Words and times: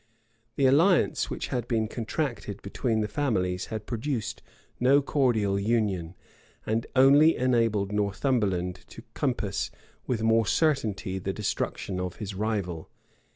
The 0.55 0.65
alliance 0.65 1.29
which 1.29 1.49
had 1.49 1.67
been 1.67 1.87
contracted 1.87 2.63
between 2.63 3.01
the 3.01 3.07
families 3.07 3.67
had 3.67 3.85
produced 3.85 4.41
no 4.79 4.99
cordial 4.99 5.59
union, 5.59 6.15
and 6.65 6.87
only 6.95 7.35
enabled 7.37 7.91
Northumberland 7.91 8.79
to 8.87 9.03
compass 9.13 9.69
with 10.07 10.23
more 10.23 10.47
certainty 10.47 11.19
the 11.19 11.33
destruction 11.33 11.99
of 11.99 12.15
his 12.15 12.33
rival. 12.33 12.89